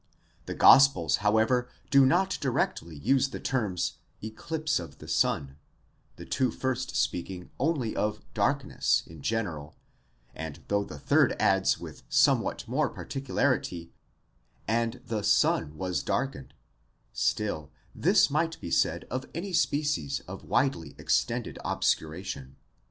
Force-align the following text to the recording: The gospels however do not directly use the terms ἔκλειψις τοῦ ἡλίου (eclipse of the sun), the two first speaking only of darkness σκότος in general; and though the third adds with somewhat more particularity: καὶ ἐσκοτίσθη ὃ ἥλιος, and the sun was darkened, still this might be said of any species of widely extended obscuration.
The 0.47 0.55
gospels 0.55 1.17
however 1.17 1.69
do 1.91 2.07
not 2.07 2.39
directly 2.41 2.95
use 2.97 3.29
the 3.29 3.39
terms 3.39 3.97
ἔκλειψις 4.23 4.31
τοῦ 4.31 4.31
ἡλίου 4.31 4.33
(eclipse 4.33 4.79
of 4.79 4.97
the 4.97 5.07
sun), 5.07 5.57
the 6.15 6.25
two 6.25 6.49
first 6.49 6.95
speaking 6.95 7.51
only 7.59 7.95
of 7.95 8.23
darkness 8.33 9.03
σκότος 9.05 9.11
in 9.11 9.21
general; 9.21 9.75
and 10.33 10.59
though 10.69 10.83
the 10.83 10.97
third 10.97 11.35
adds 11.39 11.79
with 11.79 12.01
somewhat 12.09 12.67
more 12.67 12.89
particularity: 12.89 13.91
καὶ 14.67 14.73
ἐσκοτίσθη 14.73 14.73
ὃ 14.73 14.79
ἥλιος, 14.79 14.81
and 14.97 15.01
the 15.05 15.23
sun 15.23 15.77
was 15.77 16.01
darkened, 16.01 16.55
still 17.13 17.69
this 17.93 18.31
might 18.31 18.59
be 18.59 18.71
said 18.71 19.03
of 19.11 19.25
any 19.35 19.53
species 19.53 20.21
of 20.21 20.45
widely 20.45 20.95
extended 20.97 21.59
obscuration. 21.63 22.55